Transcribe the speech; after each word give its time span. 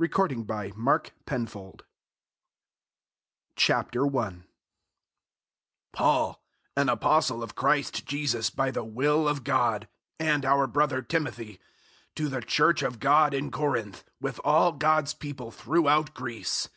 F. 0.00 0.08
Weymouth 0.16 0.76
Book 0.76 1.12
47 1.26 1.46
2 1.48 1.84
Corinthians 3.56 3.56
001:001 3.56 4.44
Paul, 5.92 6.44
an 6.76 6.88
Apostle 6.88 7.42
of 7.42 7.56
Christ 7.56 8.06
Jesus 8.06 8.50
by 8.50 8.70
the 8.70 8.84
will 8.84 9.26
of 9.26 9.42
God 9.42 9.88
and 10.20 10.44
our 10.44 10.68
brother 10.68 11.02
Timothy: 11.02 11.58
To 12.14 12.28
the 12.28 12.42
Church 12.42 12.84
of 12.84 13.00
God 13.00 13.34
in 13.34 13.50
Corinth, 13.50 14.04
with 14.20 14.38
all 14.44 14.70
God's 14.70 15.12
people 15.12 15.50
throughout 15.50 16.14
Greece. 16.14 16.68